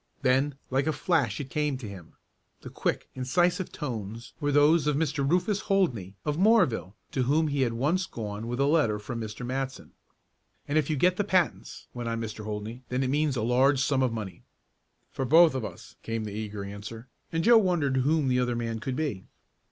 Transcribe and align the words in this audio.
Then 0.23 0.55
like 0.71 0.87
a 0.87 0.93
flash 0.93 1.39
it 1.39 1.51
came 1.51 1.77
to 1.77 1.87
him. 1.87 2.13
The 2.61 2.71
quick, 2.71 3.07
incisive 3.13 3.71
tones 3.71 4.33
were 4.39 4.51
those 4.51 4.87
of 4.87 4.95
Mr. 4.95 5.23
Rufus 5.29 5.61
Holdney, 5.69 6.15
of 6.25 6.37
Moorville, 6.39 6.95
to 7.11 7.21
whom 7.21 7.49
he 7.49 7.61
had 7.61 7.73
once 7.73 8.07
gone 8.07 8.47
with 8.47 8.59
a 8.59 8.65
letter 8.65 8.97
from 8.97 9.21
Mr. 9.21 9.45
Matson. 9.45 9.91
"And 10.67 10.79
if 10.79 10.89
you 10.89 10.95
can 10.95 11.01
get 11.01 11.17
the 11.17 11.23
patents," 11.23 11.85
went 11.93 12.09
on 12.09 12.19
Mr. 12.19 12.45
Holdney, 12.45 12.81
"then 12.89 13.03
it 13.03 13.11
means 13.11 13.35
a 13.37 13.43
large 13.43 13.79
sum 13.79 14.01
of 14.01 14.11
money." 14.11 14.41
"For 15.11 15.23
both 15.23 15.53
of 15.53 15.63
us," 15.63 15.95
came 16.01 16.23
the 16.23 16.33
eager 16.33 16.63
answer, 16.65 17.07
and 17.31 17.43
Joe 17.43 17.59
wondered 17.59 17.97
whom 17.97 18.27
the 18.27 18.39
other 18.39 18.55
man 18.55 18.79
could 18.79 18.95
be. 18.95 19.25